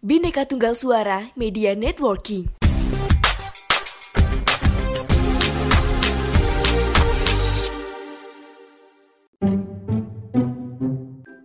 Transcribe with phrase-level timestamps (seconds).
[0.00, 2.48] Bineka Tunggal Suara Media Networking.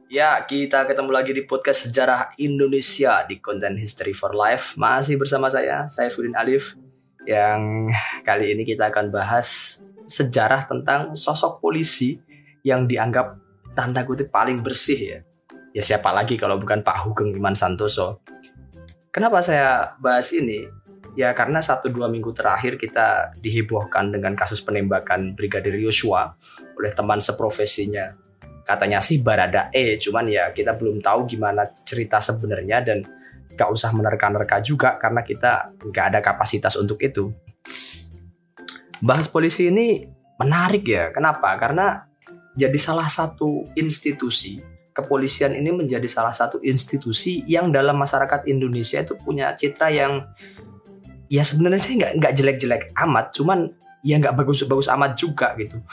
[0.07, 4.79] Ya, kita ketemu lagi di podcast Sejarah Indonesia di konten History for Life.
[4.79, 6.79] Masih bersama saya, saya Furin Alif.
[7.27, 7.91] Yang
[8.23, 12.23] kali ini kita akan bahas sejarah tentang sosok polisi
[12.63, 13.35] yang dianggap
[13.75, 15.19] tanda kutip paling bersih ya.
[15.75, 18.23] Ya siapa lagi kalau bukan Pak Hugeng Iman Santoso.
[19.15, 20.67] Kenapa saya bahas ini?
[21.15, 26.35] Ya karena satu dua minggu terakhir kita dihebohkan dengan kasus penembakan Brigadir Yosua
[26.75, 28.11] oleh teman seprofesinya.
[28.67, 33.07] Katanya sih Barada E, cuman ya kita belum tahu gimana cerita sebenarnya dan
[33.55, 37.31] gak usah menerka-nerka juga karena kita gak ada kapasitas untuk itu.
[38.99, 40.03] Bahas polisi ini
[40.35, 41.55] menarik ya, kenapa?
[41.55, 42.03] Karena
[42.51, 49.19] jadi salah satu institusi kepolisian ini menjadi salah satu institusi yang dalam masyarakat Indonesia itu
[49.19, 50.23] punya citra yang
[51.27, 53.75] ya sebenarnya sih nggak nggak jelek-jelek amat, cuman
[54.07, 55.83] ya nggak bagus-bagus amat juga gitu.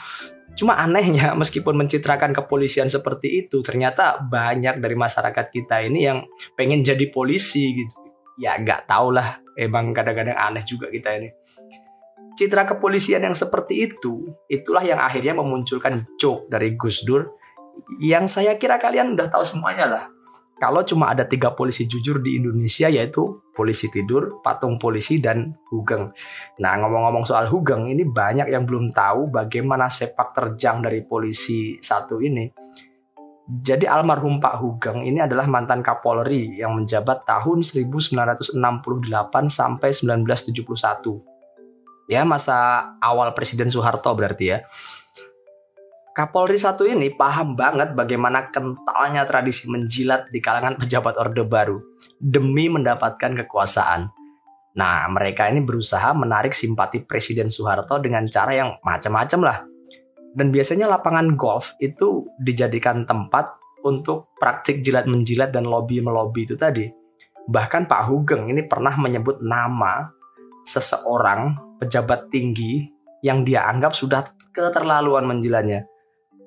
[0.55, 6.23] Cuma anehnya meskipun mencitrakan kepolisian seperti itu, ternyata banyak dari masyarakat kita ini yang
[6.55, 7.99] pengen jadi polisi gitu.
[8.39, 11.29] Ya nggak tau lah, emang kadang-kadang aneh juga kita ini.
[12.33, 17.42] Citra kepolisian yang seperti itu, itulah yang akhirnya memunculkan joke dari Gus Dur
[18.01, 20.03] yang saya kira kalian udah tahu semuanya lah.
[20.63, 26.15] Kalau cuma ada tiga polisi jujur di Indonesia yaitu polisi tidur, patung polisi, dan Hugeng.
[26.63, 32.23] Nah ngomong-ngomong soal Hugeng ini banyak yang belum tahu bagaimana sepak terjang dari polisi satu
[32.23, 32.47] ini.
[33.43, 38.55] Jadi almarhum Pak Hugeng ini adalah mantan Kapolri yang menjabat tahun 1968
[39.51, 42.07] sampai 1971.
[42.07, 44.63] Ya masa awal Presiden Soeharto berarti ya.
[46.13, 51.81] Kapolri satu ini paham banget bagaimana kentalnya tradisi menjilat di kalangan pejabat Orde Baru
[52.21, 54.13] demi mendapatkan kekuasaan.
[54.77, 59.57] Nah, mereka ini berusaha menarik simpati Presiden Soeharto dengan cara yang macam-macam lah.
[60.37, 66.53] Dan biasanya lapangan golf itu dijadikan tempat untuk praktik jilat menjilat dan lobby melobi itu
[66.53, 66.93] tadi.
[67.49, 70.13] Bahkan Pak Hugeng ini pernah menyebut nama
[70.61, 72.85] seseorang pejabat tinggi
[73.25, 74.21] yang dia anggap sudah
[74.53, 75.89] keterlaluan menjilatnya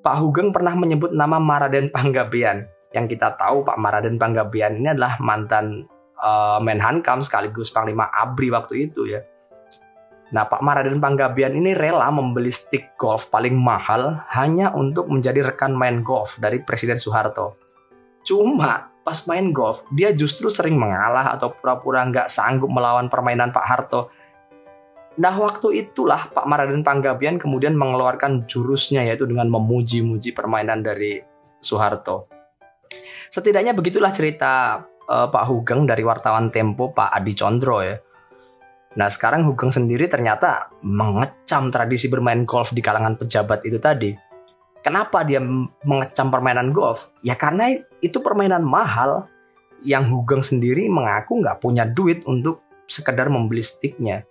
[0.07, 2.63] Pak Hugeng pernah menyebut nama Maraden Panggabean.
[2.95, 5.83] Yang kita tahu Pak Maraden Panggabean ini adalah mantan
[6.23, 9.19] uh, Menhankam sekaligus Panglima ABRI waktu itu ya.
[10.31, 15.75] Nah Pak Maraden Panggabean ini rela membeli stick golf paling mahal hanya untuk menjadi rekan
[15.75, 17.59] main golf dari Presiden Soeharto.
[18.23, 23.65] Cuma pas main golf dia justru sering mengalah atau pura-pura nggak sanggup melawan permainan Pak
[23.67, 24.07] Harto
[25.17, 31.17] Nah waktu itulah Pak Maraden Panggabian kemudian mengeluarkan jurusnya yaitu dengan memuji-muji permainan dari
[31.57, 32.29] Soeharto.
[33.33, 37.97] Setidaknya begitulah cerita uh, Pak Hugeng dari wartawan Tempo Pak Adi Condro ya.
[38.97, 44.13] Nah sekarang Hugeng sendiri ternyata mengecam tradisi bermain golf di kalangan pejabat itu tadi.
[44.85, 45.41] Kenapa dia
[45.83, 47.11] mengecam permainan golf?
[47.25, 49.25] Ya karena itu permainan mahal
[49.81, 54.23] yang Hugeng sendiri mengaku nggak punya duit untuk sekedar membeli sticknya.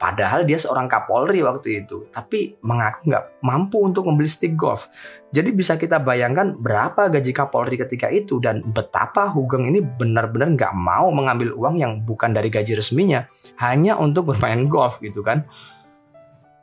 [0.00, 4.88] Padahal dia seorang Kapolri waktu itu, tapi mengaku nggak mampu untuk membeli stick golf.
[5.28, 10.72] Jadi bisa kita bayangkan berapa gaji Kapolri ketika itu dan betapa Hugeng ini benar-benar nggak
[10.72, 13.28] mau mengambil uang yang bukan dari gaji resminya,
[13.60, 15.44] hanya untuk bermain golf gitu kan.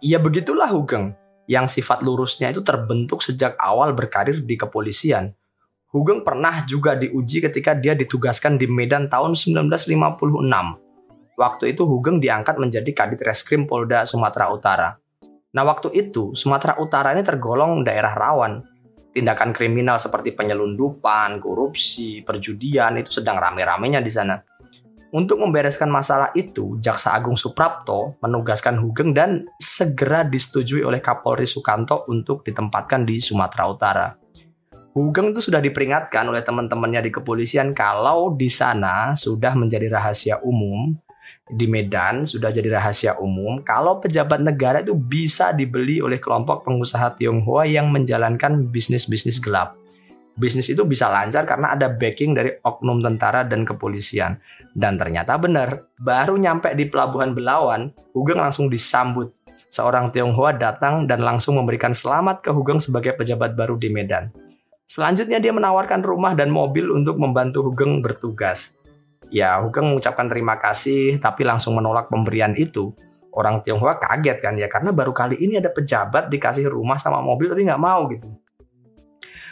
[0.01, 1.13] Ya begitulah Hugeng,
[1.45, 5.37] yang sifat lurusnya itu terbentuk sejak awal berkarir di kepolisian.
[5.93, 10.86] Hugeng pernah juga diuji ketika dia ditugaskan di Medan tahun 1956
[11.37, 14.89] Waktu itu Hugeng diangkat menjadi Kadit Reskrim Polda Sumatera Utara.
[15.53, 18.57] Nah waktu itu Sumatera Utara ini tergolong daerah rawan.
[19.13, 24.41] Tindakan kriminal seperti penyelundupan, korupsi, perjudian itu sedang rame-ramenya di sana.
[25.13, 32.09] Untuk membereskan masalah itu, Jaksa Agung Suprapto menugaskan Hugeng dan segera disetujui oleh Kapolri Sukanto
[32.09, 34.07] untuk ditempatkan di Sumatera Utara.
[34.97, 40.97] Hugeng itu sudah diperingatkan oleh teman-temannya di kepolisian kalau di sana sudah menjadi rahasia umum
[41.47, 47.15] di Medan sudah jadi rahasia umum kalau pejabat negara itu bisa dibeli oleh kelompok pengusaha
[47.15, 49.79] Tionghoa yang menjalankan bisnis-bisnis gelap.
[50.37, 54.37] Bisnis itu bisa lancar karena ada backing dari oknum tentara dan kepolisian.
[54.69, 59.33] Dan ternyata benar, baru nyampe di pelabuhan Belawan, Hugeng langsung disambut.
[59.73, 64.29] Seorang Tionghoa datang dan langsung memberikan selamat ke Hugeng sebagai pejabat baru di Medan.
[64.85, 68.77] Selanjutnya dia menawarkan rumah dan mobil untuk membantu Hugeng bertugas.
[69.27, 72.95] Ya, Hugeng mengucapkan terima kasih tapi langsung menolak pemberian itu.
[73.35, 77.51] Orang Tionghoa kaget kan ya karena baru kali ini ada pejabat dikasih rumah sama mobil
[77.51, 78.25] tapi nggak mau gitu.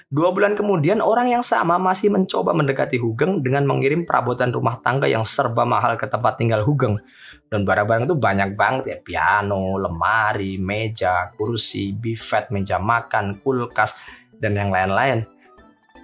[0.05, 5.09] Dua bulan kemudian orang yang sama masih mencoba mendekati Hugeng dengan mengirim perabotan rumah tangga
[5.09, 7.01] yang serba mahal ke tempat tinggal Hugeng.
[7.49, 13.97] Dan barang-barang itu banyak banget ya, piano, lemari, meja, kursi, bifet, meja makan, kulkas,
[14.37, 15.25] dan yang lain-lain.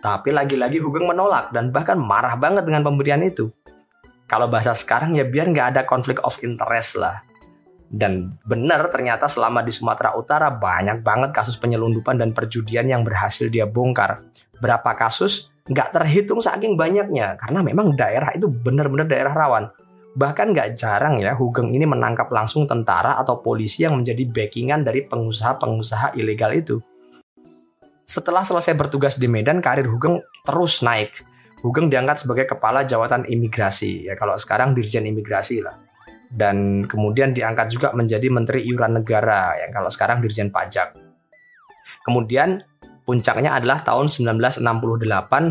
[0.01, 3.53] Tapi lagi-lagi Hugeng menolak dan bahkan marah banget dengan pemberian itu.
[4.31, 7.19] Kalau bahasa sekarang ya biar nggak ada konflik of interest lah.
[7.91, 13.51] Dan benar ternyata selama di Sumatera Utara banyak banget kasus penyelundupan dan perjudian yang berhasil
[13.51, 14.23] dia bongkar.
[14.63, 15.51] Berapa kasus?
[15.67, 19.67] Nggak terhitung saking banyaknya, karena memang daerah itu benar-benar daerah rawan.
[20.15, 25.03] Bahkan nggak jarang ya Hugeng ini menangkap langsung tentara atau polisi yang menjadi backingan dari
[25.11, 26.79] pengusaha-pengusaha ilegal itu.
[28.07, 31.27] Setelah selesai bertugas di Medan, karir Hugeng terus naik.
[31.61, 35.77] Hugeng diangkat sebagai kepala jawatan imigrasi, ya kalau sekarang dirjen imigrasi lah
[36.31, 40.95] dan kemudian diangkat juga menjadi Menteri Iuran Negara yang kalau sekarang Dirjen Pajak.
[42.07, 42.63] Kemudian
[43.03, 44.63] puncaknya adalah tahun 1968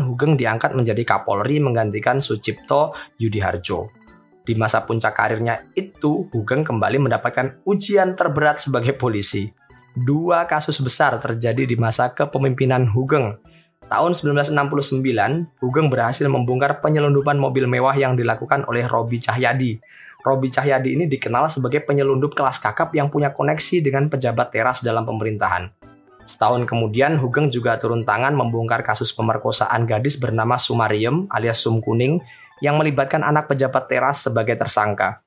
[0.01, 3.93] Hugeng diangkat menjadi Kapolri menggantikan Sucipto Yudiharjo.
[4.41, 9.53] Di masa puncak karirnya itu, Hugeng kembali mendapatkan ujian terberat sebagai polisi.
[9.93, 13.37] Dua kasus besar terjadi di masa kepemimpinan Hugeng.
[13.91, 19.75] Tahun 1969, Hugeng berhasil membongkar penyelundupan mobil mewah yang dilakukan oleh Robi Cahyadi
[20.21, 25.01] Robi Cahyadi ini dikenal sebagai penyelundup kelas kakap yang punya koneksi dengan pejabat teras dalam
[25.01, 25.73] pemerintahan.
[26.21, 32.21] Setahun kemudian, Hugeng juga turun tangan membongkar kasus pemerkosaan gadis bernama Sumarium alias Sum Kuning
[32.61, 35.25] yang melibatkan anak pejabat teras sebagai tersangka.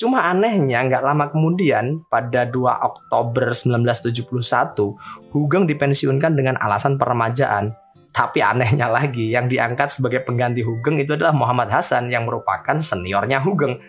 [0.00, 4.96] Cuma anehnya, nggak lama kemudian, pada 2 Oktober 1971,
[5.30, 7.76] Hugeng dipensiunkan dengan alasan peremajaan.
[8.12, 13.40] Tapi anehnya lagi, yang diangkat sebagai pengganti Hugeng itu adalah Muhammad Hasan yang merupakan seniornya
[13.40, 13.80] Hugeng.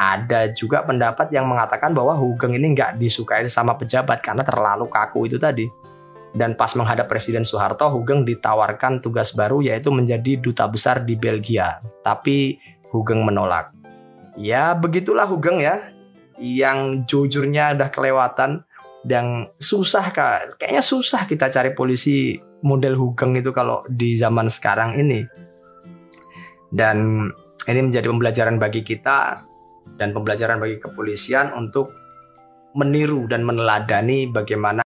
[0.00, 5.28] ada juga pendapat yang mengatakan bahwa Hugeng ini nggak disukai sama pejabat karena terlalu kaku
[5.28, 5.68] itu tadi.
[6.32, 11.84] Dan pas menghadap Presiden Soeharto, Hugeng ditawarkan tugas baru yaitu menjadi duta besar di Belgia.
[12.00, 12.56] Tapi
[12.88, 13.79] Hugeng menolak.
[14.38, 15.80] Ya begitulah Hugeng ya,
[16.38, 18.64] yang jujurnya udah kelewatan
[19.00, 25.24] dan susah kayaknya susah kita cari polisi model Hugeng itu kalau di zaman sekarang ini.
[26.70, 27.26] Dan
[27.66, 29.42] ini menjadi pembelajaran bagi kita
[29.98, 31.90] dan pembelajaran bagi kepolisian untuk
[32.78, 34.86] meniru dan meneladani bagaimana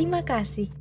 [0.00, 0.72] Terima kasih.